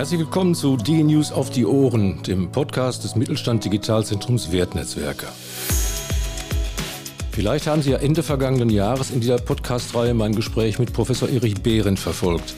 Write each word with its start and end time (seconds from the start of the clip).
Herzlich 0.00 0.20
willkommen 0.20 0.54
zu 0.54 0.78
Die 0.78 1.02
News 1.02 1.30
auf 1.30 1.50
die 1.50 1.66
Ohren, 1.66 2.22
dem 2.22 2.50
Podcast 2.50 3.04
des 3.04 3.16
Mittelstand 3.16 3.66
Digitalzentrums 3.66 4.50
Wertnetzwerke. 4.50 5.26
Vielleicht 7.32 7.66
haben 7.66 7.82
Sie 7.82 7.90
ja 7.90 7.98
Ende 7.98 8.22
vergangenen 8.22 8.70
Jahres 8.70 9.10
in 9.10 9.20
dieser 9.20 9.36
Podcast-Reihe 9.36 10.14
mein 10.14 10.34
Gespräch 10.34 10.78
mit 10.78 10.94
Professor 10.94 11.28
Erich 11.28 11.60
Behrendt 11.62 11.98
verfolgt, 11.98 12.54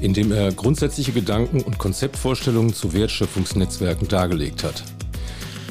in 0.00 0.14
dem 0.14 0.32
er 0.32 0.50
grundsätzliche 0.50 1.12
Gedanken 1.12 1.60
und 1.60 1.78
Konzeptvorstellungen 1.78 2.74
zu 2.74 2.92
Wertschöpfungsnetzwerken 2.92 4.08
dargelegt 4.08 4.64
hat. 4.64 4.82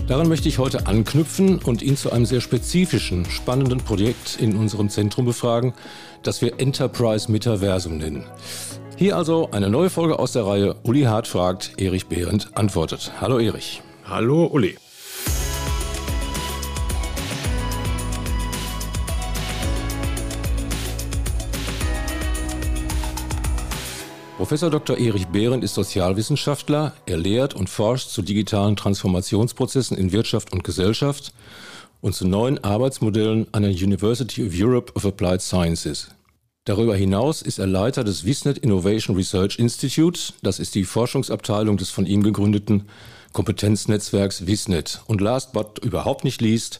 Daran 0.08 0.30
möchte 0.30 0.48
ich 0.48 0.58
heute 0.58 0.88
anknüpfen 0.88 1.60
und 1.60 1.82
ihn 1.82 1.98
zu 1.98 2.14
einem 2.14 2.26
sehr 2.26 2.40
spezifischen, 2.40 3.26
spannenden 3.26 3.80
Projekt 3.80 4.38
in 4.40 4.56
unserem 4.56 4.88
Zentrum 4.88 5.26
befragen, 5.26 5.74
das 6.24 6.42
wir 6.42 6.62
Enterprise 6.62 7.30
Metaversum 7.30 7.98
nennen. 7.98 8.24
Hier 9.00 9.16
also 9.16 9.50
eine 9.52 9.70
neue 9.70 9.89
Folge 9.89 10.20
aus 10.20 10.34
der 10.34 10.45
Reihe 10.45 10.76
Uli 10.84 11.03
Hart 11.03 11.26
fragt, 11.26 11.71
Erich 11.77 12.07
Behrendt 12.07 12.49
antwortet. 12.55 13.13
Hallo 13.21 13.40
Erich. 13.40 13.81
Hallo 14.03 14.48
Uli. 14.48 14.76
Professor 24.35 24.70
Dr. 24.70 24.98
Erich 24.98 25.27
Behrendt 25.27 25.63
ist 25.63 25.76
Sozialwissenschaftler. 25.76 26.91
Er 27.05 27.18
lehrt 27.18 27.54
und 27.54 27.70
forscht 27.70 28.09
zu 28.09 28.21
digitalen 28.21 28.76
Transformationsprozessen 28.76 29.98
in 29.98 30.12
Wirtschaft 30.12 30.52
und 30.52 30.66
Gesellschaft 30.66 31.31
und 32.02 32.16
zu 32.16 32.27
neuen 32.27 32.62
Arbeitsmodellen 32.66 33.48
an 33.54 33.63
der 33.63 33.71
University 33.71 34.45
of 34.45 34.52
Europe 34.54 34.91
of 34.95 35.05
Applied 35.05 35.41
Sciences. 35.41 36.09
Darüber 36.70 36.96
hinaus 36.96 37.41
ist 37.41 37.58
er 37.58 37.66
Leiter 37.66 38.04
des 38.04 38.26
Visnet 38.26 38.59
Innovation 38.59 39.16
Research 39.16 39.58
Institute. 39.58 40.34
Das 40.44 40.60
ist 40.60 40.76
die 40.76 40.84
Forschungsabteilung 40.84 41.77
des 41.77 41.90
von 41.90 42.05
ihm 42.05 42.21
gegründeten 42.21 42.84
Kompetenznetzwerks 43.34 44.46
Visnet. 44.46 45.02
Und 45.08 45.20
last 45.20 45.52
but 45.52 45.80
überhaupt 45.84 46.24
nicht 46.24 46.41
least 46.41 46.80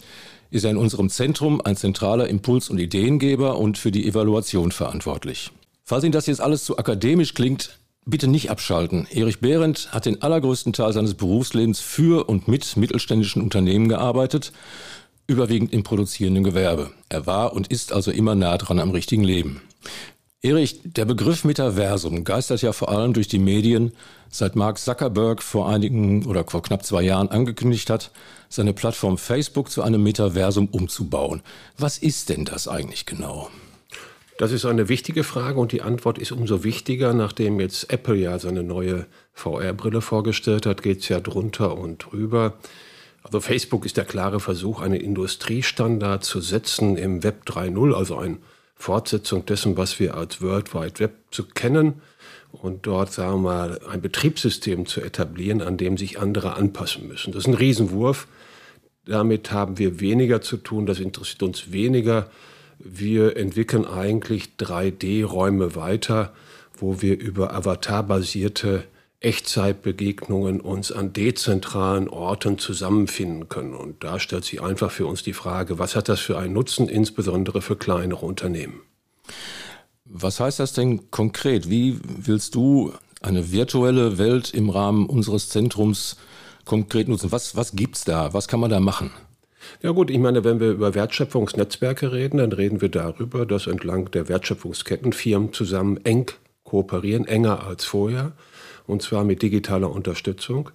ist 0.52 0.64
er 0.64 0.70
in 0.70 0.78
unserem 0.78 1.10
Zentrum 1.10 1.60
ein 1.60 1.76
zentraler 1.76 2.28
Impuls- 2.28 2.70
und 2.70 2.78
Ideengeber 2.78 3.58
und 3.58 3.80
für 3.80 3.90
die 3.90 4.08
Evaluation 4.08 4.72
verantwortlich. 4.72 5.50
Falls 5.86 6.04
Ihnen 6.04 6.12
das 6.12 6.28
jetzt 6.28 6.42
alles 6.42 6.66
zu 6.66 6.78
akademisch 6.78 7.34
klingt, 7.34 7.80
bitte 8.06 8.28
nicht 8.28 8.52
abschalten. 8.52 9.08
Erich 9.10 9.40
Behrendt 9.40 9.92
hat 9.92 10.06
den 10.06 10.22
allergrößten 10.22 10.72
Teil 10.72 10.94
seines 10.94 11.16
Berufslebens 11.16 11.80
für 11.80 12.30
und 12.30 12.48
mit 12.48 12.78
mittelständischen 12.78 13.42
Unternehmen 13.42 13.90
gearbeitet, 13.90 14.52
überwiegend 15.30 15.72
im 15.72 15.84
produzierenden 15.84 16.44
Gewerbe. 16.44 16.92
Er 17.08 17.26
war 17.26 17.54
und 17.54 17.68
ist 17.68 17.94
also 17.94 18.12
immer 18.12 18.36
nah 18.36 18.58
dran 18.58 18.80
am 18.80 18.92
richtigen 18.92 19.24
Leben. 19.24 19.62
Erich, 20.42 20.80
der 20.84 21.06
Begriff 21.06 21.44
Metaversum 21.44 22.24
geistert 22.24 22.62
ja 22.62 22.72
vor 22.72 22.90
allem 22.90 23.14
durch 23.14 23.28
die 23.28 23.40
Medien, 23.40 23.92
seit 24.30 24.56
Mark 24.56 24.78
Zuckerberg 24.78 25.44
vor 25.44 25.70
einigen 25.70 26.26
oder 26.26 26.46
vor 26.46 26.62
knapp 26.62 26.86
zwei 26.86 27.02
Jahren 27.02 27.30
angekündigt 27.30 27.90
hat, 27.90 28.12
seine 28.48 28.74
Plattform 28.74 29.18
Facebook 29.18 29.70
zu 29.70 29.82
einem 29.82 30.02
Metaversum 30.02 30.68
umzubauen. 30.68 31.42
Was 31.78 31.98
ist 31.98 32.30
denn 32.30 32.46
das 32.46 32.68
eigentlich 32.68 33.06
genau? 33.06 33.50
Das 34.38 34.54
ist 34.54 34.64
eine 34.64 34.88
wichtige 34.88 35.26
Frage 35.26 35.60
und 35.60 35.74
die 35.74 35.82
Antwort 35.82 36.18
ist 36.18 36.32
umso 36.32 36.64
wichtiger, 36.64 37.14
nachdem 37.14 37.60
jetzt 37.60 37.92
Apple 37.92 38.16
ja 38.16 38.40
seine 38.40 38.64
neue 38.64 39.08
VR-Brille 39.34 40.00
vorgestellt 40.00 40.66
hat, 40.66 40.82
geht 40.82 41.02
es 41.02 41.10
ja 41.10 41.20
drunter 41.20 41.78
und 41.78 41.98
drüber. 41.98 42.54
Also 43.24 43.42
Facebook 43.42 43.86
ist 43.86 43.98
der 43.98 44.06
klare 44.06 44.40
Versuch, 44.40 44.82
einen 44.82 45.00
Industriestandard 45.00 46.24
zu 46.24 46.42
setzen 46.42 46.98
im 46.98 47.24
Web 47.24 47.44
3.0, 47.46 47.94
also 47.94 48.18
eine 48.18 48.38
Fortsetzung 48.76 49.46
dessen, 49.46 49.78
was 49.78 50.00
wir 50.00 50.16
als 50.16 50.42
World 50.42 50.74
Wide 50.74 51.00
Web 51.00 51.14
zu 51.32 51.44
kennen 51.46 52.02
und 52.52 52.88
dort, 52.88 53.12
sagen 53.12 53.44
wir 53.44 53.52
mal, 53.52 53.80
ein 53.90 54.02
Betriebssystem 54.02 54.86
zu 54.86 55.02
etablieren, 55.02 55.62
an 55.62 55.78
dem 55.78 55.98
sich 55.98 56.20
andere 56.20 56.56
anpassen 56.56 57.08
müssen. 57.08 57.34
Das 57.34 57.44
ist 57.44 57.48
ein 57.48 57.54
Riesenwurf. 57.56 58.28
Damit 59.06 59.52
haben 59.52 59.78
wir 59.78 60.00
weniger 60.00 60.42
zu 60.42 60.58
tun, 60.58 60.86
das 60.86 61.00
interessiert 61.00 61.44
uns 61.44 61.72
weniger 61.72 62.30
wir 62.80 63.36
entwickeln 63.36 63.86
eigentlich 63.86 64.52
3D-Räume 64.58 65.76
weiter, 65.76 66.34
wo 66.78 67.02
wir 67.02 67.20
über 67.20 67.54
avatarbasierte 67.54 68.86
Echtzeitbegegnungen 69.22 70.62
uns 70.62 70.92
an 70.92 71.12
dezentralen 71.12 72.08
Orten 72.08 72.58
zusammenfinden 72.58 73.50
können. 73.50 73.74
Und 73.74 74.04
da 74.04 74.20
stellt 74.20 74.46
sich 74.46 74.62
einfach 74.62 74.92
für 74.92 75.08
uns 75.08 75.24
die 75.24 75.34
Frage, 75.34 75.78
was 75.78 75.96
hat 75.96 76.08
das 76.08 76.22
für 76.22 76.38
einen 76.38 76.54
Nutzen, 76.54 76.88
insbesondere 76.88 77.62
für 77.62 77.76
kleinere 77.76 78.26
Unternehmen? 78.26 78.82
Was 80.06 80.40
heißt 80.40 80.60
das 80.60 80.74
denn 80.74 81.12
konkret? 81.12 81.70
Wie 81.70 82.00
willst 82.04 82.56
du 82.56 82.94
eine 83.22 83.52
virtuelle 83.52 84.18
Welt 84.18 84.54
im 84.54 84.70
Rahmen 84.70 85.06
unseres 85.06 85.50
Zentrums 85.50 86.16
konkret 86.64 87.10
nutzen? 87.10 87.32
Was, 87.32 87.56
was 87.58 87.74
es 87.74 88.06
da? 88.06 88.34
Was 88.34 88.48
kann 88.48 88.62
man 88.62 88.72
da 88.72 88.80
machen? 88.80 89.12
Ja 89.82 89.92
gut, 89.92 90.10
ich 90.10 90.18
meine, 90.18 90.46
wenn 90.46 90.62
wir 90.62 90.72
über 90.72 90.96
Wertschöpfungsnetzwerke 90.96 92.14
reden, 92.14 92.38
dann 92.38 92.54
reden 92.54 92.80
wir 92.80 92.90
darüber, 92.90 93.46
dass 93.46 93.68
entlang 93.68 94.10
der 94.12 94.30
Wertschöpfungsketten 94.30 95.12
Firmen 95.12 95.52
zusammen 95.52 95.98
eng 96.06 96.32
kooperieren, 96.64 97.26
enger 97.26 97.66
als 97.66 97.84
vorher, 97.84 98.32
und 98.90 99.02
zwar 99.02 99.24
mit 99.24 99.42
digitaler 99.42 99.92
Unterstützung. 99.92 100.72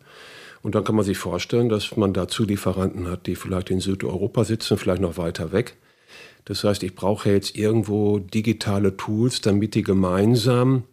Und 0.63 0.75
dann 0.75 0.85
kann 0.85 0.95
man 0.95 1.05
sich 1.05 1.19
vorstellen, 1.19 1.69
dass 1.69 1.97
man 1.97 2.15
da 2.15 2.27
Zulieferanten 2.27 3.07
hat, 3.09 3.27
die 3.27 3.37
vielleicht 3.37 3.71
in 3.71 3.81
Südeuropa 3.81 4.45
sitzen, 4.45 4.79
vielleicht 4.79 5.03
noch 5.03 5.19
weiter 5.19 5.53
weg. 5.53 5.77
Das 6.47 6.65
heißt, 6.65 6.83
ich 6.83 6.95
brauche 6.95 7.31
jetzt 7.31 7.57
irgendwo 7.57 8.19
digitale 8.19 8.97
Tools, 8.97 9.41
damit 9.41 9.75
die 9.75 9.83
gemeinsam 9.83 10.85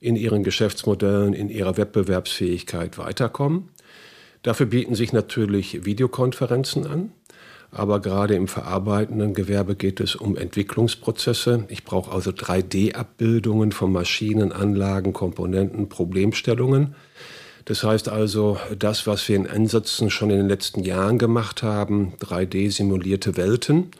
in 0.00 0.16
ihren 0.16 0.44
Geschäftsmodellen, 0.44 1.32
in 1.32 1.48
ihrer 1.48 1.76
Wettbewerbsfähigkeit 1.76 2.98
weiterkommen. 2.98 3.68
Dafür 4.42 4.66
bieten 4.66 4.94
sich 4.94 5.12
natürlich 5.12 5.84
Videokonferenzen 5.84 6.86
an. 6.86 7.12
Aber 7.70 8.00
gerade 8.00 8.34
im 8.34 8.48
verarbeitenden 8.48 9.34
Gewerbe 9.34 9.74
geht 9.74 10.00
es 10.00 10.16
um 10.16 10.36
Entwicklungsprozesse. 10.36 11.64
Ich 11.68 11.84
brauche 11.84 12.12
also 12.12 12.30
3D-Abbildungen 12.30 13.72
von 13.72 13.92
Maschinen, 13.92 14.52
Anlagen, 14.52 15.12
Komponenten, 15.12 15.88
Problemstellungen. 15.88 16.94
Das 17.66 17.82
heißt 17.82 18.08
also, 18.08 18.58
das, 18.78 19.06
was 19.06 19.28
wir 19.28 19.36
in 19.36 19.48
Ansätzen 19.48 20.08
schon 20.08 20.30
in 20.30 20.38
den 20.38 20.48
letzten 20.48 20.84
Jahren 20.84 21.18
gemacht 21.18 21.62
haben, 21.64 22.14
3D-simulierte 22.20 23.36
Welten. 23.36 23.90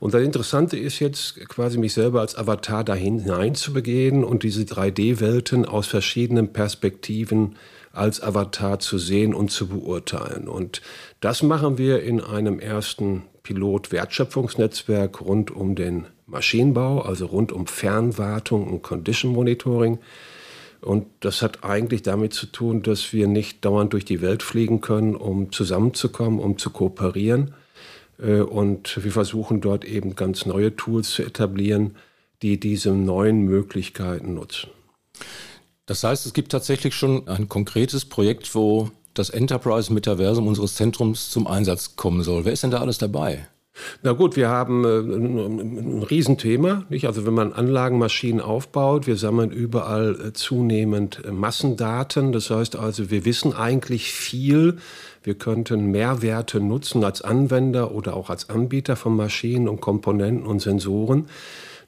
Und 0.00 0.14
das 0.14 0.22
Interessante 0.22 0.76
ist 0.76 0.98
jetzt 0.98 1.48
quasi 1.48 1.78
mich 1.78 1.94
selber 1.94 2.20
als 2.20 2.36
Avatar 2.36 2.82
dahin 2.82 3.20
hineinzubegehen 3.20 4.24
und 4.24 4.42
diese 4.42 4.62
3D-Welten 4.62 5.64
aus 5.64 5.86
verschiedenen 5.86 6.52
Perspektiven 6.52 7.54
als 7.94 8.22
Avatar 8.22 8.78
zu 8.78 8.98
sehen 8.98 9.34
und 9.34 9.50
zu 9.50 9.68
beurteilen. 9.68 10.48
Und 10.48 10.82
das 11.20 11.42
machen 11.42 11.78
wir 11.78 12.02
in 12.02 12.20
einem 12.20 12.58
ersten 12.58 13.22
Pilot-Wertschöpfungsnetzwerk 13.42 15.20
rund 15.20 15.50
um 15.50 15.74
den 15.74 16.06
Maschinenbau, 16.26 17.02
also 17.02 17.26
rund 17.26 17.52
um 17.52 17.66
Fernwartung 17.66 18.66
und 18.66 18.82
Condition 18.82 19.32
Monitoring. 19.32 19.98
Und 20.80 21.06
das 21.20 21.40
hat 21.40 21.64
eigentlich 21.64 22.02
damit 22.02 22.34
zu 22.34 22.46
tun, 22.46 22.82
dass 22.82 23.12
wir 23.12 23.26
nicht 23.26 23.64
dauernd 23.64 23.92
durch 23.92 24.04
die 24.04 24.20
Welt 24.20 24.42
fliegen 24.42 24.80
können, 24.80 25.14
um 25.14 25.50
zusammenzukommen, 25.50 26.40
um 26.40 26.58
zu 26.58 26.70
kooperieren. 26.70 27.54
Äh, 28.18 28.40
und 28.40 29.02
wir 29.02 29.12
versuchen 29.12 29.60
dort 29.60 29.84
eben 29.84 30.14
ganz 30.14 30.46
neue 30.46 30.76
Tools 30.76 31.10
zu 31.10 31.22
etablieren, 31.22 31.96
die 32.42 32.60
diese 32.60 32.92
neuen 32.92 33.42
Möglichkeiten 33.42 34.34
nutzen. 34.34 34.70
Das 35.86 36.02
heißt, 36.02 36.26
es 36.26 36.32
gibt 36.32 36.52
tatsächlich 36.52 36.94
schon 36.94 37.28
ein 37.28 37.48
konkretes 37.48 38.04
Projekt, 38.04 38.54
wo 38.54 38.90
das 39.12 39.30
Enterprise 39.30 39.92
Metaversum 39.92 40.48
unseres 40.48 40.74
Zentrums 40.74 41.30
zum 41.30 41.46
Einsatz 41.46 41.96
kommen 41.96 42.22
soll. 42.22 42.44
Wer 42.44 42.52
ist 42.52 42.62
denn 42.62 42.70
da 42.70 42.80
alles 42.80 42.98
dabei? 42.98 43.46
Na 44.02 44.12
gut, 44.12 44.36
wir 44.36 44.48
haben 44.48 44.84
äh, 44.84 44.98
ein, 44.98 45.98
ein 45.98 46.02
Riesenthema. 46.02 46.84
Nicht? 46.90 47.06
Also 47.06 47.26
wenn 47.26 47.34
man 47.34 47.52
Anlagenmaschinen 47.52 48.40
aufbaut, 48.40 49.06
wir 49.06 49.16
sammeln 49.16 49.50
überall 49.50 50.28
äh, 50.28 50.32
zunehmend 50.32 51.22
äh, 51.24 51.32
Massendaten. 51.32 52.32
Das 52.32 52.50
heißt 52.50 52.76
also, 52.76 53.10
wir 53.10 53.24
wissen 53.24 53.52
eigentlich 53.52 54.12
viel. 54.12 54.78
Wir 55.22 55.34
könnten 55.34 55.90
Mehrwerte 55.90 56.60
nutzen 56.60 57.02
als 57.02 57.22
Anwender 57.22 57.92
oder 57.92 58.14
auch 58.14 58.30
als 58.30 58.48
Anbieter 58.48 58.94
von 58.94 59.16
Maschinen 59.16 59.68
und 59.68 59.80
Komponenten 59.80 60.46
und 60.46 60.60
Sensoren. 60.60 61.26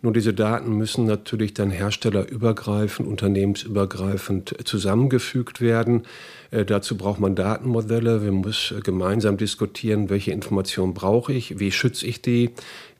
Nur 0.02 0.12
diese 0.12 0.34
Daten 0.34 0.76
müssen 0.76 1.06
natürlich 1.06 1.54
dann 1.54 1.70
herstellerübergreifend, 1.70 3.08
unternehmensübergreifend 3.08 4.54
zusammengefügt 4.64 5.60
werden. 5.60 6.02
Äh, 6.50 6.64
dazu 6.64 6.96
braucht 6.96 7.20
man 7.20 7.34
Datenmodelle. 7.34 8.22
Wir 8.22 8.32
müssen 8.32 8.82
gemeinsam 8.82 9.37
diskutieren, 9.37 10.10
welche 10.10 10.32
Informationen 10.32 10.94
brauche 10.94 11.32
ich, 11.32 11.58
wie 11.58 11.72
schütze 11.72 12.06
ich 12.06 12.22
die, 12.22 12.50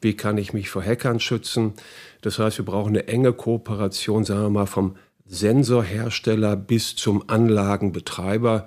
wie 0.01 0.15
kann 0.15 0.39
ich 0.39 0.53
mich 0.53 0.71
vor 0.71 0.83
Hackern 0.83 1.21
schützen. 1.21 1.75
Das 2.23 2.39
heißt, 2.39 2.59
wir 2.59 2.65
brauchen 2.65 2.91
eine 2.91 3.09
enge 3.09 3.33
Kooperation, 3.33 4.25
sagen 4.25 4.43
wir 4.43 4.51
mal, 4.51 4.67
vom 4.67 4.97
Sensorhersteller 5.27 6.57
bis 6.57 6.97
zum 6.97 7.29
Anlagenbetreiber. 7.29 8.67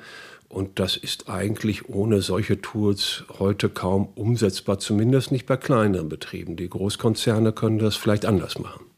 Und 0.49 0.79
das 0.79 0.97
ist 0.97 1.29
eigentlich 1.29 1.89
ohne 1.89 2.21
solche 2.21 2.59
Tools 2.59 3.23
heute 3.37 3.69
kaum 3.69 4.09
umsetzbar, 4.15 4.79
zumindest 4.79 5.31
nicht 5.31 5.45
bei 5.45 5.57
kleineren 5.57 6.09
Betrieben. 6.09 6.55
Die 6.55 6.67
Großkonzerne 6.67 7.53
können 7.53 7.77
das 7.77 7.95
vielleicht 7.95 8.25
anders 8.25 8.57
machen. 8.57 8.88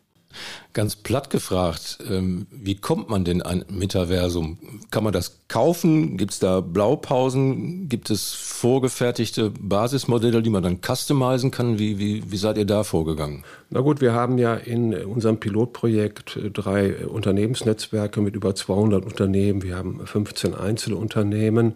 Ganz 0.74 0.95
platt 0.95 1.30
gefragt, 1.30 2.00
ähm, 2.10 2.48
wie 2.50 2.75
kommt 2.75 3.10
man 3.10 3.25
denn 3.25 3.42
an 3.42 3.66
Metaversum? 3.69 4.57
Kann 4.89 5.04
man 5.04 5.12
das 5.13 5.39
kaufen? 5.48 6.18
Gibt 6.18 6.31
es 6.31 6.39
da 6.39 6.62
Blaupausen? 6.62 7.89
Gibt 7.89 8.10
es 8.10 8.33
vorgefertigte 8.33 9.50
Basismodelle, 9.50 10.42
die 10.42 10.50
man 10.50 10.63
dann 10.63 10.80
customizen 10.81 11.51
kann? 11.51 11.78
Wie, 11.78 12.00
wie, 12.00 12.31
wie 12.31 12.38
seid 12.38 12.57
ihr 12.57 12.66
da 12.66 12.83
vorgegangen? 12.83 13.44
Na 13.69 13.81
gut, 13.81 14.00
wir 14.00 14.13
haben 14.13 14.38
ja 14.38 14.56
in 14.56 14.94
unserem 14.94 15.39
Pilotprojekt 15.39 16.38
äh, 16.38 16.51
drei 16.51 17.06
Unternehmensnetzwerke 17.06 18.22
mit 18.22 18.36
über 18.36 18.56
200 18.56 19.06
Unternehmen. 19.06 19.63
Wir 19.63 19.75
haben 19.75 20.06
15 20.06 20.56
Einzelunternehmen. 20.56 21.74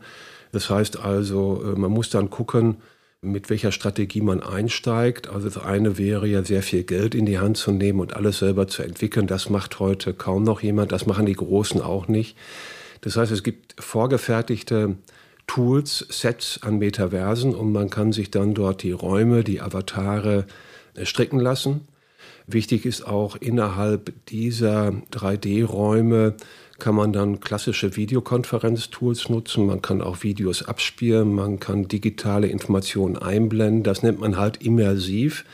Das 0.51 0.69
heißt 0.69 0.99
also, 0.99 1.61
äh, 1.63 1.77
man 1.77 1.91
muss 1.91 2.09
dann 2.09 2.29
gucken, 2.29 2.77
mit 3.25 3.49
welcher 3.49 3.71
Strategie 3.71 4.21
man 4.21 4.41
einsteigt. 4.41 5.27
Also 5.29 5.49
das 5.49 5.57
eine 5.57 5.97
wäre 5.97 6.27
ja 6.27 6.43
sehr 6.43 6.63
viel 6.63 6.83
Geld 6.83 7.15
in 7.15 7.25
die 7.25 7.39
Hand 7.39 7.57
zu 7.57 7.71
nehmen 7.71 7.99
und 7.99 8.15
alles 8.15 8.39
selber 8.39 8.67
zu 8.67 8.83
entwickeln. 8.83 9.27
Das 9.27 9.49
macht 9.49 9.79
heute 9.79 10.13
kaum 10.13 10.43
noch 10.43 10.61
jemand. 10.61 10.91
Das 10.91 11.05
machen 11.05 11.25
die 11.25 11.33
Großen 11.33 11.81
auch 11.81 12.07
nicht. 12.07 12.37
Das 13.01 13.17
heißt, 13.17 13.31
es 13.31 13.43
gibt 13.43 13.75
vorgefertigte 13.81 14.95
Tools, 15.47 16.05
Sets 16.09 16.59
an 16.63 16.77
Metaversen 16.79 17.53
und 17.53 17.71
man 17.71 17.89
kann 17.89 18.11
sich 18.11 18.31
dann 18.31 18.53
dort 18.53 18.83
die 18.83 18.91
Räume, 18.91 19.43
die 19.43 19.61
Avatare 19.61 20.45
äh, 20.95 21.05
stricken 21.05 21.39
lassen. 21.39 21.87
Wichtig 22.47 22.85
ist 22.85 23.07
auch 23.07 23.35
innerhalb 23.35 24.13
dieser 24.27 24.89
3D-Räume 25.11 26.35
kann 26.77 26.95
man 26.95 27.13
dann 27.13 27.39
klassische 27.39 27.95
Videokonferenztools 27.95 29.29
nutzen. 29.29 29.65
Man 29.65 29.81
kann 29.81 30.01
auch 30.01 30.23
Videos 30.23 30.63
abspielen, 30.63 31.33
man 31.33 31.59
kann 31.59 31.87
digitale 31.87 32.47
Informationen 32.47 33.17
einblenden. 33.17 33.83
Das 33.83 34.03
nennt 34.03 34.19
man 34.19 34.37
halt 34.37 34.61
immersiv. 34.61 35.45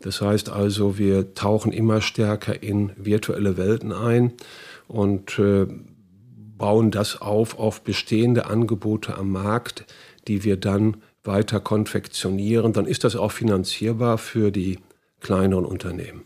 Das 0.00 0.20
heißt 0.20 0.50
also, 0.50 0.98
wir 0.98 1.34
tauchen 1.34 1.72
immer 1.72 2.00
stärker 2.00 2.62
in 2.62 2.92
virtuelle 2.96 3.56
Welten 3.56 3.92
ein 3.92 4.32
und 4.88 5.38
äh, 5.38 5.66
bauen 6.58 6.90
das 6.90 7.20
auf 7.20 7.58
auf 7.58 7.82
bestehende 7.82 8.46
Angebote 8.46 9.16
am 9.16 9.30
Markt, 9.30 9.84
die 10.26 10.44
wir 10.44 10.56
dann 10.56 10.98
weiter 11.22 11.60
konfektionieren. 11.60 12.72
Dann 12.72 12.86
ist 12.86 13.04
das 13.04 13.16
auch 13.16 13.32
finanzierbar 13.32 14.18
für 14.18 14.50
die 14.50 14.78
kleineren 15.20 15.64
Unternehmen. 15.64 16.22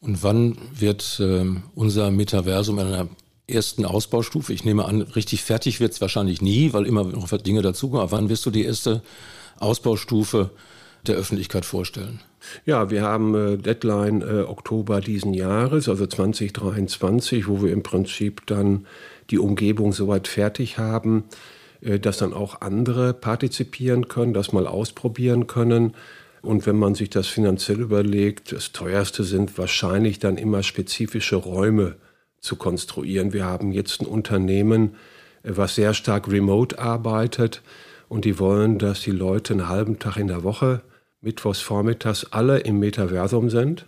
Und 0.00 0.22
wann 0.22 0.56
wird 0.72 1.20
äh, 1.20 1.44
unser 1.74 2.10
Metaversum 2.10 2.78
in 2.78 2.86
einer 2.86 3.08
ersten 3.52 3.84
Ausbaustufe. 3.84 4.52
Ich 4.52 4.64
nehme 4.64 4.84
an, 4.84 5.02
richtig 5.02 5.42
fertig 5.42 5.80
wird 5.80 5.92
es 5.92 6.00
wahrscheinlich 6.00 6.42
nie, 6.42 6.72
weil 6.72 6.86
immer 6.86 7.04
noch 7.04 7.28
Dinge 7.38 7.62
dazukommen. 7.62 8.02
Aber 8.02 8.12
wann 8.12 8.28
wirst 8.28 8.46
du 8.46 8.50
die 8.50 8.64
erste 8.64 9.02
Ausbaustufe 9.58 10.50
der 11.06 11.16
Öffentlichkeit 11.16 11.64
vorstellen? 11.64 12.20
Ja, 12.64 12.90
wir 12.90 13.02
haben 13.02 13.34
äh, 13.34 13.56
Deadline 13.58 14.22
äh, 14.22 14.42
Oktober 14.42 15.00
diesen 15.00 15.34
Jahres, 15.34 15.88
also 15.88 16.06
2023, 16.06 17.48
wo 17.48 17.62
wir 17.62 17.72
im 17.72 17.82
Prinzip 17.82 18.46
dann 18.46 18.86
die 19.30 19.38
Umgebung 19.38 19.92
soweit 19.92 20.26
fertig 20.28 20.78
haben, 20.78 21.24
äh, 21.82 21.98
dass 21.98 22.18
dann 22.18 22.32
auch 22.32 22.60
andere 22.60 23.12
partizipieren 23.14 24.08
können, 24.08 24.32
das 24.32 24.52
mal 24.52 24.66
ausprobieren 24.66 25.46
können. 25.46 25.94
Und 26.42 26.66
wenn 26.66 26.76
man 26.76 26.94
sich 26.94 27.10
das 27.10 27.26
finanziell 27.26 27.80
überlegt, 27.80 28.52
das 28.52 28.72
teuerste 28.72 29.24
sind 29.24 29.58
wahrscheinlich 29.58 30.18
dann 30.18 30.38
immer 30.38 30.62
spezifische 30.62 31.36
Räume 31.36 31.96
zu 32.40 32.56
konstruieren. 32.56 33.32
Wir 33.32 33.44
haben 33.44 33.72
jetzt 33.72 34.00
ein 34.00 34.06
Unternehmen, 34.06 34.96
äh, 35.42 35.52
was 35.54 35.74
sehr 35.74 35.94
stark 35.94 36.28
remote 36.28 36.78
arbeitet 36.78 37.62
und 38.08 38.24
die 38.24 38.38
wollen, 38.38 38.78
dass 38.78 39.00
die 39.02 39.12
Leute 39.12 39.54
einen 39.54 39.68
halben 39.68 39.98
Tag 39.98 40.16
in 40.16 40.26
der 40.26 40.42
Woche, 40.42 40.82
mittwochs 41.20 41.60
vormittags, 41.60 42.26
alle 42.30 42.58
im 42.58 42.78
Metaversum 42.78 43.50
sind, 43.50 43.86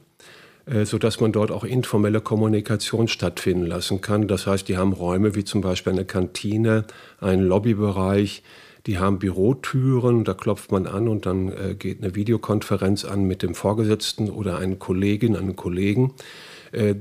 äh, 0.67 0.85
sodass 0.85 1.21
man 1.21 1.33
dort 1.33 1.51
auch 1.51 1.65
informelle 1.65 2.21
Kommunikation 2.21 3.09
stattfinden 3.09 3.67
lassen 3.67 4.01
kann. 4.01 4.29
Das 4.29 4.47
heißt, 4.47 4.69
die 4.69 4.77
haben 4.77 4.93
Räume 4.93 5.35
wie 5.35 5.45
zum 5.45 5.61
Beispiel 5.61 5.93
eine 5.95 6.05
Kantine, 6.05 6.85
einen 7.21 7.43
Lobbybereich, 7.43 8.43
die 8.87 8.99
haben 8.99 9.21
Bürotüren, 9.21 10.25
da 10.25 10.35
klopft 10.35 10.73
man 10.73 10.87
an 10.87 11.09
und 11.09 11.25
dann 11.25 11.49
äh, 11.49 11.75
geht 11.75 12.03
eine 12.03 12.15
Videokonferenz 12.15 13.05
an 13.05 13.25
mit 13.25 13.43
dem 13.43 13.55
Vorgesetzten 13.55 14.29
oder 14.29 14.59
einer 14.59 14.77
Kollegin, 14.77 15.37
einem 15.37 15.57
Kollegen. 15.57 16.15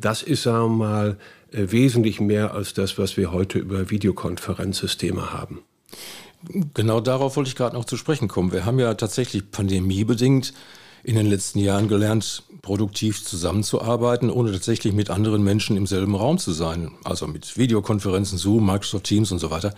das 0.01 0.21
ist, 0.21 0.43
sagen 0.43 0.79
wir 0.79 0.85
mal, 0.85 1.17
wesentlich 1.51 2.19
mehr 2.19 2.53
als 2.53 2.73
das, 2.73 2.97
was 2.97 3.17
wir 3.17 3.31
heute 3.31 3.59
über 3.59 3.89
Videokonferenzsysteme 3.89 5.33
haben. 5.33 5.59
Genau 6.73 7.01
darauf 7.01 7.35
wollte 7.35 7.49
ich 7.49 7.55
gerade 7.55 7.75
noch 7.75 7.85
zu 7.85 7.97
sprechen 7.97 8.27
kommen. 8.27 8.51
Wir 8.51 8.65
haben 8.65 8.79
ja 8.79 8.93
tatsächlich 8.95 9.51
pandemiebedingt 9.51 10.53
in 11.03 11.15
den 11.15 11.27
letzten 11.27 11.59
Jahren 11.59 11.87
gelernt, 11.87 12.43
produktiv 12.61 13.23
zusammenzuarbeiten, 13.23 14.29
ohne 14.29 14.51
tatsächlich 14.51 14.93
mit 14.93 15.09
anderen 15.09 15.43
Menschen 15.43 15.77
im 15.77 15.87
selben 15.87 16.15
Raum 16.15 16.37
zu 16.37 16.51
sein. 16.51 16.91
Also 17.03 17.27
mit 17.27 17.57
Videokonferenzen, 17.57 18.37
Zoom, 18.37 18.65
Microsoft 18.65 19.05
Teams 19.05 19.31
und 19.31 19.39
so 19.39 19.51
weiter. 19.51 19.73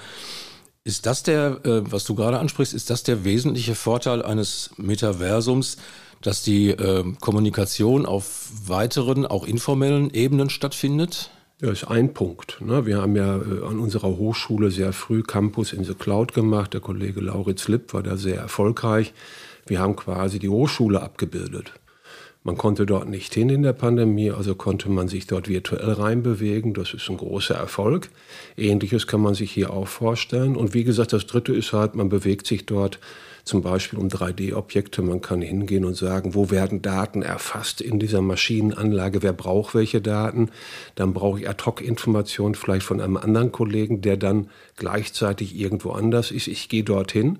Ist 0.84 1.06
das 1.06 1.24
der, 1.24 1.66
äh, 1.66 1.92
was 1.92 2.04
du 2.04 2.14
gerade 2.16 2.40
ansprichst, 2.40 2.74
ist 2.74 2.90
das 2.90 3.04
der 3.04 3.24
wesentliche 3.24 3.74
Vorteil 3.74 4.22
eines 4.22 4.72
Metaversums, 4.76 5.78
dass 6.22 6.44
die 6.44 6.70
äh, 6.70 7.04
Kommunikation 7.22 8.06
auf 8.06 8.50
weiteren, 8.66 9.26
auch 9.26 9.46
informellen 9.46 10.10
Ebenen 10.10 10.50
stattfindet? 10.50 11.30
Ja, 11.64 11.72
ist 11.72 11.86
ein 11.86 12.14
Punkt. 12.14 12.60
Ne? 12.60 12.86
Wir 12.86 13.02
haben 13.02 13.16
ja 13.16 13.38
äh, 13.38 13.66
an 13.66 13.80
unserer 13.80 14.18
Hochschule 14.18 14.70
sehr 14.70 14.92
früh 14.92 15.24
Campus 15.24 15.72
in 15.72 15.86
the 15.86 15.94
Cloud 15.94 16.34
gemacht. 16.34 16.74
Der 16.74 16.82
Kollege 16.82 17.22
Lauritz 17.22 17.70
Lipp 17.70 17.94
war 17.94 18.04
da 18.04 18.18
sehr 18.18 18.36
erfolgreich. 18.36 19.14
Wir 19.66 19.80
haben 19.80 19.96
quasi 19.96 20.40
die 20.40 20.50
Hochschule 20.50 21.02
abgebildet. 21.02 21.72
Man 22.46 22.58
konnte 22.58 22.86
dort 22.86 23.08
nicht 23.08 23.34
hin 23.34 23.48
in 23.50 23.64
der 23.64 23.72
Pandemie, 23.72 24.32
also 24.32 24.54
konnte 24.54 24.90
man 24.90 25.08
sich 25.08 25.28
dort 25.28 25.48
virtuell 25.48 25.94
reinbewegen. 25.94 26.74
Das 26.74 26.94
ist 26.94 27.10
ein 27.10 27.16
großer 27.16 27.56
Erfolg. 27.56 28.10
Ähnliches 28.58 29.08
kann 29.08 29.22
man 29.22 29.34
sich 29.34 29.52
hier 29.52 29.72
auch 29.72 29.88
vorstellen. 29.88 30.58
Und 30.58 30.74
wie 30.74 30.84
gesagt, 30.84 31.14
das 31.14 31.26
Dritte 31.26 31.54
ist 31.54 31.72
halt, 31.72 31.96
man 31.96 32.10
bewegt 32.10 32.46
sich 32.46 32.66
dort 32.66 33.00
zum 33.46 33.62
Beispiel 33.62 33.98
um 33.98 34.10
3D-Objekte. 34.10 35.02
Man 35.02 35.22
kann 35.22 35.42
hingehen 35.42 35.86
und 35.86 35.96
sagen, 35.96 36.36
wo 36.36 36.50
werden 36.52 36.82
Daten 36.82 37.22
erfasst 37.22 37.80
in 37.80 37.98
dieser 37.98 38.22
Maschinenanlage, 38.22 39.24
wer 39.24 39.34
braucht 39.34 39.74
welche 39.74 40.02
Daten. 40.02 40.50
Dann 40.96 41.14
brauche 41.14 41.40
ich 41.40 41.50
Ad-Hoc-Informationen 41.50 42.56
vielleicht 42.56 42.86
von 42.86 43.00
einem 43.00 43.16
anderen 43.16 43.54
Kollegen, 43.54 44.02
der 44.02 44.18
dann 44.18 44.50
gleichzeitig 44.76 45.58
irgendwo 45.58 45.92
anders 45.92 46.30
ist. 46.30 46.48
Ich 46.48 46.68
gehe 46.68 46.84
dorthin 46.84 47.40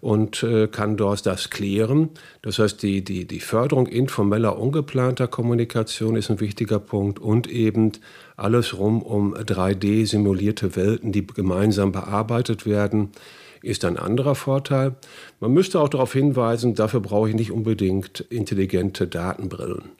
und 0.00 0.42
äh, 0.42 0.66
kann 0.68 0.96
dort 0.96 1.26
das 1.26 1.50
klären. 1.50 2.10
Das 2.42 2.58
heißt, 2.58 2.82
die, 2.82 3.04
die, 3.04 3.26
die 3.26 3.40
Förderung 3.40 3.86
informeller, 3.86 4.58
ungeplanter 4.58 5.28
Kommunikation 5.28 6.16
ist 6.16 6.30
ein 6.30 6.40
wichtiger 6.40 6.78
Punkt 6.78 7.18
und 7.18 7.48
eben 7.48 7.92
alles 8.36 8.78
rum 8.78 9.02
um 9.02 9.34
3D-simulierte 9.34 10.76
Welten, 10.76 11.12
die 11.12 11.26
gemeinsam 11.26 11.92
bearbeitet 11.92 12.66
werden 12.66 13.10
ist 13.62 13.84
ein 13.84 13.98
anderer 13.98 14.34
Vorteil. 14.34 14.94
Man 15.38 15.52
müsste 15.52 15.80
auch 15.80 15.88
darauf 15.88 16.12
hinweisen, 16.12 16.74
dafür 16.74 17.00
brauche 17.00 17.28
ich 17.28 17.34
nicht 17.34 17.52
unbedingt 17.52 18.20
intelligente 18.30 19.06
Datenbrillen. 19.06 19.90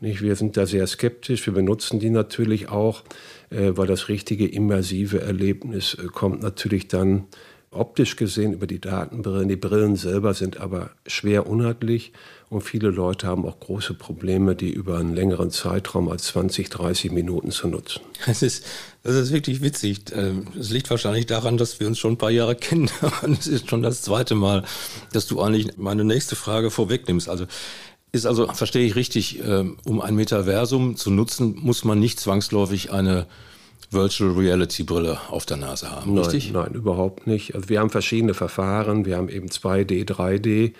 Nicht? 0.00 0.22
Wir 0.22 0.36
sind 0.36 0.56
da 0.56 0.66
sehr 0.66 0.86
skeptisch, 0.86 1.44
wir 1.46 1.54
benutzen 1.54 2.00
die 2.00 2.10
natürlich 2.10 2.68
auch, 2.68 3.02
äh, 3.50 3.72
weil 3.74 3.86
das 3.86 4.08
richtige 4.08 4.46
immersive 4.46 5.20
Erlebnis 5.20 5.94
äh, 5.94 6.06
kommt 6.06 6.42
natürlich 6.42 6.88
dann 6.88 7.26
optisch 7.70 8.16
gesehen 8.16 8.52
über 8.52 8.66
die 8.66 8.80
Datenbrillen. 8.80 9.48
Die 9.48 9.56
Brillen 9.56 9.96
selber 9.96 10.34
sind 10.34 10.58
aber 10.58 10.90
schwer 11.06 11.46
unhandlich 11.46 12.12
und 12.48 12.62
viele 12.62 12.88
Leute 12.88 13.26
haben 13.26 13.44
auch 13.44 13.60
große 13.60 13.94
Probleme, 13.94 14.56
die 14.56 14.70
über 14.70 14.98
einen 14.98 15.14
längeren 15.14 15.50
Zeitraum 15.50 16.08
als 16.08 16.24
20, 16.28 16.70
30 16.70 17.12
Minuten 17.12 17.50
zu 17.50 17.68
nutzen. 17.68 18.00
Das 18.26 18.42
ist, 18.42 18.64
das 19.02 19.14
ist 19.16 19.32
wirklich 19.32 19.60
witzig. 19.60 20.04
Ähm, 20.14 20.46
es 20.58 20.70
liegt 20.70 20.88
wahrscheinlich 20.88 21.26
daran, 21.26 21.58
dass 21.58 21.78
wir 21.78 21.86
uns 21.86 21.98
schon 21.98 22.12
ein 22.12 22.18
paar 22.18 22.30
Jahre 22.30 22.56
kennen. 22.56 22.90
Aber 23.00 23.28
es 23.28 23.46
ist 23.46 23.68
schon 23.68 23.82
das 23.82 24.02
zweite 24.02 24.34
Mal, 24.34 24.64
dass 25.12 25.26
du 25.26 25.40
eigentlich 25.40 25.76
meine 25.76 26.04
nächste 26.04 26.36
Frage 26.36 26.70
vorwegnimmst. 26.70 27.28
Also 27.28 27.46
ist 28.12 28.24
also, 28.24 28.46
verstehe 28.46 28.86
ich 28.86 28.96
richtig, 28.96 29.40
ähm, 29.44 29.76
um 29.84 30.00
ein 30.00 30.14
Metaversum 30.14 30.96
zu 30.96 31.10
nutzen, 31.10 31.54
muss 31.56 31.84
man 31.84 31.98
nicht 31.98 32.18
zwangsläufig 32.18 32.90
eine 32.90 33.26
Virtual 33.90 34.32
Reality 34.32 34.82
Brille 34.82 35.18
auf 35.30 35.46
der 35.46 35.56
Nase 35.56 35.90
haben, 35.90 36.14
nein, 36.14 36.24
richtig? 36.24 36.52
Nein, 36.52 36.72
überhaupt 36.74 37.26
nicht. 37.26 37.54
Also 37.54 37.68
wir 37.68 37.80
haben 37.80 37.90
verschiedene 37.90 38.34
Verfahren. 38.34 39.06
Wir 39.06 39.16
haben 39.16 39.28
eben 39.28 39.48
2D, 39.48 40.06
3D. 40.06 40.74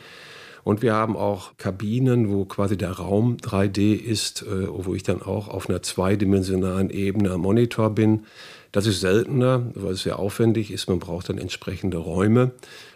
Und 0.64 0.82
wir 0.82 0.94
haben 0.94 1.16
auch 1.16 1.56
Kabinen, 1.56 2.30
wo 2.30 2.44
quasi 2.44 2.76
der 2.76 2.92
Raum 2.92 3.36
3D 3.36 3.94
ist, 3.94 4.42
äh, 4.42 4.68
wo 4.68 4.94
ich 4.94 5.02
dann 5.02 5.22
auch 5.22 5.48
auf 5.48 5.68
einer 5.68 5.82
zweidimensionalen 5.82 6.90
Ebene 6.90 7.30
am 7.32 7.42
Monitor 7.42 7.90
bin. 7.90 8.24
Das 8.72 8.86
ist 8.86 9.00
seltener, 9.00 9.70
weil 9.74 9.92
es 9.92 10.02
sehr 10.02 10.18
aufwendig 10.18 10.70
ist. 10.70 10.88
Man 10.88 10.98
braucht 10.98 11.30
dann 11.30 11.38
entsprechende 11.38 11.96
Räume, 11.96 12.50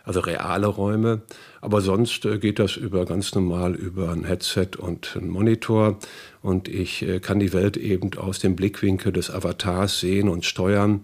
also 0.04 0.20
reale 0.20 0.66
Räume. 0.66 1.22
Aber 1.60 1.80
sonst 1.80 2.24
äh, 2.24 2.38
geht 2.38 2.58
das 2.58 2.76
über 2.76 3.06
ganz 3.06 3.34
normal 3.34 3.74
über 3.74 4.10
ein 4.10 4.24
Headset 4.24 4.70
und 4.78 5.16
einen 5.16 5.30
Monitor. 5.30 5.98
Und 6.42 6.68
ich 6.68 7.02
äh, 7.02 7.20
kann 7.20 7.38
die 7.38 7.52
Welt 7.52 7.76
eben 7.76 8.10
aus 8.18 8.38
dem 8.38 8.54
Blickwinkel 8.56 9.12
des 9.12 9.30
Avatars 9.30 10.00
sehen 10.00 10.28
und 10.28 10.44
steuern. 10.44 11.00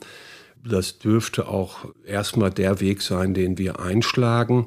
Das 0.69 0.99
dürfte 0.99 1.49
auch 1.49 1.87
erstmal 2.05 2.51
der 2.51 2.81
Weg 2.81 3.01
sein, 3.01 3.33
den 3.33 3.57
wir 3.57 3.81
einschlagen 3.81 4.67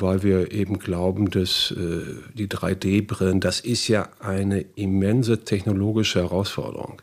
weil 0.00 0.22
wir 0.22 0.52
eben 0.52 0.78
glauben, 0.78 1.30
dass 1.30 1.72
äh, 1.72 2.00
die 2.34 2.48
3D-Brillen, 2.48 3.40
das 3.40 3.60
ist 3.60 3.88
ja 3.88 4.08
eine 4.20 4.64
immense 4.74 5.44
technologische 5.44 6.20
Herausforderung. 6.20 7.02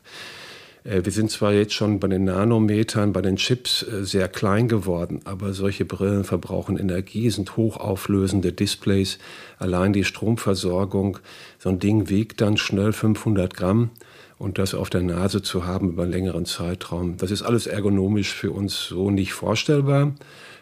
Äh, 0.86 1.04
wir 1.04 1.12
sind 1.12 1.32
zwar 1.32 1.52
jetzt 1.52 1.74
schon 1.74 2.00
bei 2.00 2.08
den 2.08 2.24
Nanometern, 2.24 3.12
bei 3.12 3.22
den 3.22 3.36
Chips 3.36 3.84
äh, 3.84 4.06
sehr 4.06 4.28
klein 4.28 4.68
geworden, 4.68 5.20
aber 5.26 5.54
solche 5.54 5.84
Brillen 5.84 6.24
verbrauchen 6.24 6.78
Energie, 6.78 7.30
sind 7.30 7.58
hochauflösende 7.58 8.54
Displays. 8.54 9.18
Allein 9.60 9.92
die 9.92 10.06
Stromversorgung, 10.06 11.20
so 11.60 11.70
ein 11.70 11.80
Ding 11.80 12.10
wiegt 12.10 12.42
dann 12.42 12.58
schnell 12.58 12.94
500 12.94 13.54
Gramm 13.54 13.90
und 14.38 14.58
das 14.58 14.76
auf 14.76 14.90
der 14.90 15.02
Nase 15.02 15.42
zu 15.42 15.66
haben 15.66 15.90
über 15.90 16.04
einen 16.04 16.12
längeren 16.12 16.46
Zeitraum, 16.46 17.18
das 17.18 17.32
ist 17.32 17.42
alles 17.42 17.68
ergonomisch 17.68 18.34
für 18.34 18.52
uns 18.52 18.86
so 18.88 19.10
nicht 19.10 19.34
vorstellbar. 19.34 20.14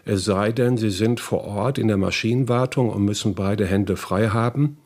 Es 0.06 0.26
sei 0.26 0.52
denn, 0.52 0.78
Sie 0.78 0.90
sind 0.90 1.20
vor 1.20 1.44
Ort 1.46 1.78
in 1.78 1.88
der 1.88 1.98
Maschinenwartung 1.98 2.90
und 2.90 3.06
müssen 3.06 3.36
beide 3.36 3.66
Hände 3.66 3.96
frei 3.96 4.30
haben. 4.30 4.78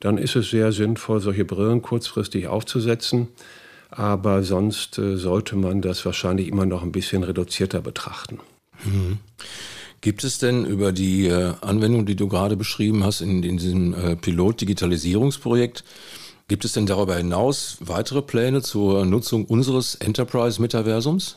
Dann 0.00 0.18
ist 0.18 0.36
es 0.36 0.50
sehr 0.50 0.72
sinnvoll, 0.72 1.20
solche 1.20 1.44
Brillen 1.44 1.82
kurzfristig 1.82 2.48
aufzusetzen. 2.48 3.28
Aber 3.90 4.42
sonst 4.42 4.98
äh, 4.98 5.16
sollte 5.16 5.56
man 5.56 5.82
das 5.82 6.04
wahrscheinlich 6.06 6.48
immer 6.48 6.66
noch 6.66 6.82
ein 6.82 6.92
bisschen 6.92 7.24
reduzierter 7.24 7.80
betrachten. 7.80 8.38
Mhm. 8.84 9.18
Gibt 10.00 10.24
es 10.24 10.38
denn 10.38 10.64
über 10.64 10.92
die 10.92 11.26
äh, 11.26 11.54
Anwendung, 11.60 12.06
die 12.06 12.16
du 12.16 12.28
gerade 12.28 12.56
beschrieben 12.56 13.04
hast, 13.04 13.20
in, 13.20 13.42
in 13.42 13.58
diesem 13.58 13.94
äh, 13.94 14.16
Pilot-Digitalisierungsprojekt, 14.16 15.84
gibt 16.48 16.64
es 16.64 16.72
denn 16.72 16.86
darüber 16.86 17.16
hinaus 17.16 17.76
weitere 17.80 18.22
Pläne 18.22 18.62
zur 18.62 19.04
Nutzung 19.04 19.44
unseres 19.44 19.96
Enterprise-Metaversums? 19.96 21.36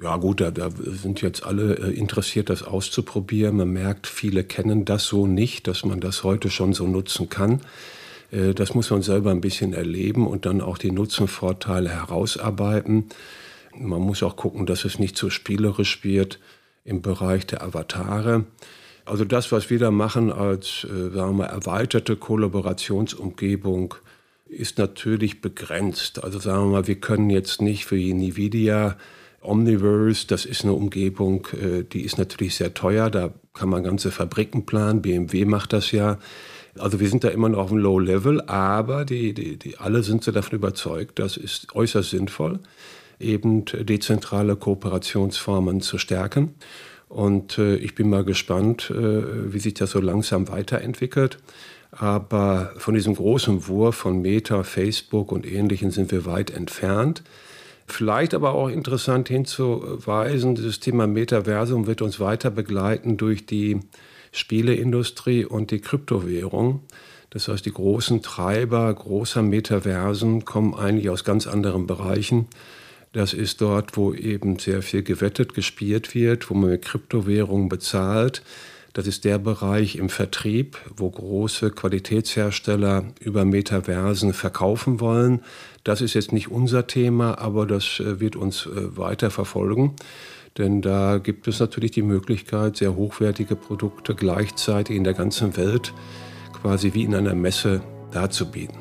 Ja 0.00 0.16
gut, 0.16 0.40
da, 0.40 0.50
da, 0.50 0.70
sind 0.70 1.20
jetzt 1.20 1.44
alle 1.44 1.74
äh, 1.74 1.90
interessiert, 1.90 2.48
das 2.48 2.62
auszuprobieren. 2.62 3.56
Man 3.56 3.70
merkt, 3.70 4.06
viele 4.06 4.42
kennen 4.42 4.86
das 4.86 5.04
so 5.04 5.26
nicht, 5.26 5.66
dass 5.66 5.84
man 5.84 6.00
das 6.00 6.24
heute 6.24 6.48
schon 6.48 6.72
so 6.72 6.86
nutzen 6.86 7.28
kann. 7.28 7.60
Äh, 8.30 8.54
das 8.54 8.74
muss 8.74 8.90
man 8.90 9.02
selber 9.02 9.30
ein 9.30 9.42
bisschen 9.42 9.74
erleben 9.74 10.26
und 10.26 10.46
dann 10.46 10.62
auch 10.62 10.78
die 10.78 10.90
Nutzenvorteile 10.90 11.90
herausarbeiten. 11.90 13.10
Man 13.76 14.00
muss 14.00 14.22
auch 14.22 14.36
gucken, 14.36 14.64
dass 14.64 14.84
es 14.86 14.98
nicht 14.98 15.16
zu 15.16 15.28
spielerisch 15.28 16.04
wird 16.04 16.38
im 16.84 17.02
Bereich 17.02 17.46
der 17.46 17.62
Avatare. 17.62 18.46
Also 19.04 19.24
das, 19.24 19.52
was 19.52 19.68
wir 19.68 19.78
da 19.78 19.90
machen 19.90 20.32
als 20.32 20.84
äh, 20.84 21.10
sagen 21.10 21.32
wir 21.36 21.44
mal, 21.44 21.46
erweiterte 21.46 22.16
Kollaborationsumgebung, 22.16 23.94
ist 24.46 24.78
natürlich 24.78 25.40
begrenzt. 25.42 26.24
Also 26.24 26.38
sagen 26.38 26.64
wir 26.64 26.72
mal, 26.72 26.86
wir 26.86 27.00
können 27.00 27.28
jetzt 27.28 27.60
nicht 27.60 27.84
für 27.84 27.96
NVIDIA 27.96 28.96
Omniverse, 29.42 30.26
das 30.26 30.44
ist 30.44 30.64
eine 30.64 30.72
Umgebung, 30.72 31.48
äh, 31.52 31.82
die 31.84 32.02
ist 32.02 32.18
natürlich 32.18 32.54
sehr 32.54 32.74
teuer. 32.74 33.10
Da 33.10 33.32
kann 33.54 33.68
man 33.68 33.82
ganze 33.82 34.10
Fabriken 34.10 34.64
planen. 34.64 35.02
BMW 35.02 35.44
macht 35.44 35.72
das 35.72 35.92
ja. 35.92 36.18
Also 36.78 37.00
wir 37.00 37.08
sind 37.08 37.24
da 37.24 37.28
immer 37.28 37.50
noch 37.50 37.58
auf 37.58 37.70
einem 37.70 37.80
Low 37.80 37.98
Level, 37.98 38.40
aber 38.42 39.04
die, 39.04 39.34
die, 39.34 39.58
die 39.58 39.76
alle 39.76 40.02
sind 40.02 40.24
so 40.24 40.32
davon 40.32 40.56
überzeugt, 40.56 41.18
das 41.18 41.36
ist 41.36 41.74
äußerst 41.74 42.10
sinnvoll, 42.10 42.60
eben 43.20 43.66
dezentrale 43.66 44.56
Kooperationsformen 44.56 45.82
zu 45.82 45.98
stärken. 45.98 46.54
Und 47.08 47.58
äh, 47.58 47.76
ich 47.76 47.94
bin 47.94 48.08
mal 48.08 48.24
gespannt, 48.24 48.90
äh, 48.90 49.52
wie 49.52 49.58
sich 49.58 49.74
das 49.74 49.90
so 49.90 50.00
langsam 50.00 50.48
weiterentwickelt. 50.48 51.38
Aber 51.90 52.72
von 52.78 52.94
diesem 52.94 53.14
großen 53.14 53.68
Wurf 53.68 53.96
von 53.96 54.22
Meta, 54.22 54.62
Facebook 54.62 55.30
und 55.30 55.46
Ähnlichen 55.46 55.90
sind 55.90 56.10
wir 56.10 56.24
weit 56.24 56.50
entfernt. 56.50 57.22
Vielleicht 57.86 58.34
aber 58.34 58.54
auch 58.54 58.68
interessant 58.68 59.28
hinzuweisen, 59.28 60.54
dieses 60.54 60.80
Thema 60.80 61.06
Metaversum 61.06 61.86
wird 61.86 62.02
uns 62.02 62.20
weiter 62.20 62.50
begleiten 62.50 63.16
durch 63.16 63.46
die 63.46 63.80
Spieleindustrie 64.32 65.44
und 65.44 65.70
die 65.70 65.80
Kryptowährung. 65.80 66.80
Das 67.30 67.48
heißt, 67.48 67.64
die 67.64 67.72
großen 67.72 68.22
Treiber 68.22 68.92
großer 68.92 69.42
Metaversen 69.42 70.44
kommen 70.44 70.74
eigentlich 70.74 71.10
aus 71.10 71.24
ganz 71.24 71.46
anderen 71.46 71.86
Bereichen. 71.86 72.46
Das 73.12 73.34
ist 73.34 73.60
dort, 73.60 73.96
wo 73.96 74.14
eben 74.14 74.58
sehr 74.58 74.82
viel 74.82 75.02
gewettet, 75.02 75.54
gespielt 75.54 76.14
wird, 76.14 76.50
wo 76.50 76.54
man 76.54 76.70
mit 76.70 76.82
Kryptowährungen 76.82 77.68
bezahlt. 77.68 78.42
Das 78.92 79.06
ist 79.06 79.24
der 79.24 79.38
Bereich 79.38 79.96
im 79.96 80.10
Vertrieb, 80.10 80.76
wo 80.96 81.10
große 81.10 81.70
Qualitätshersteller 81.70 83.04
über 83.20 83.44
Metaversen 83.44 84.34
verkaufen 84.34 85.00
wollen. 85.00 85.40
Das 85.82 86.02
ist 86.02 86.14
jetzt 86.14 86.32
nicht 86.32 86.50
unser 86.50 86.86
Thema, 86.86 87.38
aber 87.38 87.66
das 87.66 88.00
äh, 88.00 88.20
wird 88.20 88.36
uns 88.36 88.66
äh, 88.66 88.96
weiter 88.96 89.30
verfolgen. 89.30 89.96
Denn 90.58 90.82
da 90.82 91.18
gibt 91.18 91.48
es 91.48 91.60
natürlich 91.60 91.92
die 91.92 92.02
Möglichkeit, 92.02 92.76
sehr 92.76 92.94
hochwertige 92.94 93.56
Produkte 93.56 94.14
gleichzeitig 94.14 94.96
in 94.96 95.04
der 95.04 95.14
ganzen 95.14 95.56
Welt 95.56 95.94
quasi 96.60 96.92
wie 96.92 97.04
in 97.04 97.14
einer 97.14 97.34
Messe 97.34 97.80
darzubieten. 98.10 98.76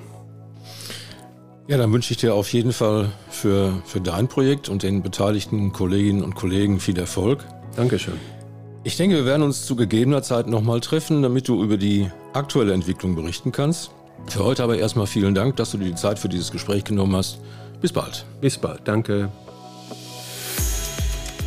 Ja, 1.68 1.78
dann 1.78 1.94
wünsche 1.94 2.12
ich 2.12 2.18
dir 2.18 2.34
auf 2.34 2.52
jeden 2.52 2.74
Fall 2.74 3.14
für, 3.30 3.82
für 3.86 4.02
dein 4.02 4.28
Projekt 4.28 4.68
und 4.68 4.84
den 4.84 5.02
beteiligten 5.02 5.72
Kolleginnen 5.72 6.22
und 6.22 6.36
Kollegen 6.36 6.82
viel 6.82 7.00
Erfolg. 7.00 7.46
Dankeschön. 7.78 8.41
Ich 8.84 8.98
denke, 8.98 9.16
wir 9.16 9.26
werden 9.26 9.44
uns 9.44 9.68
zu 9.68 9.76
gegebener 9.76 10.24
Zeit 10.24 10.48
nochmal 10.48 10.80
treffen, 10.80 11.22
damit 11.22 11.48
du 11.48 11.64
über 11.64 11.78
die 11.78 12.10
aktuelle 12.34 12.74
Entwicklung 12.74 13.16
berichten 13.16 13.52
kannst. 13.52 13.92
Für 14.26 14.44
heute 14.44 14.64
aber 14.64 14.76
erstmal 14.76 15.06
vielen 15.06 15.36
Dank, 15.36 15.56
dass 15.58 15.70
du 15.70 15.78
dir 15.78 15.86
die 15.86 15.96
Zeit 15.96 16.18
für 16.18 16.30
dieses 16.30 16.52
Gespräch 16.52 16.84
genommen 16.84 17.16
hast. 17.16 17.38
Bis 17.80 17.94
bald. 17.94 18.26
Bis 18.42 18.58
bald. 18.58 18.82
Danke. 18.86 19.30